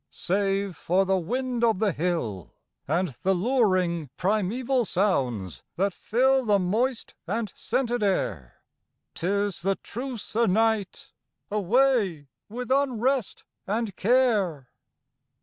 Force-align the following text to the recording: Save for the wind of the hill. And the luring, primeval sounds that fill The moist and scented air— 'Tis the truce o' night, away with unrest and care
Save 0.09 0.75
for 0.75 1.05
the 1.05 1.19
wind 1.19 1.63
of 1.63 1.77
the 1.77 1.91
hill. 1.91 2.55
And 2.87 3.09
the 3.21 3.35
luring, 3.35 4.09
primeval 4.17 4.83
sounds 4.83 5.61
that 5.75 5.93
fill 5.93 6.43
The 6.43 6.57
moist 6.57 7.13
and 7.27 7.53
scented 7.55 8.01
air— 8.01 8.63
'Tis 9.13 9.61
the 9.61 9.75
truce 9.75 10.35
o' 10.35 10.47
night, 10.47 11.13
away 11.51 12.29
with 12.49 12.71
unrest 12.71 13.43
and 13.67 13.95
care 13.95 14.71